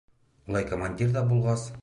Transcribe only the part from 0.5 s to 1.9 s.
Улай командир ҙа булғас...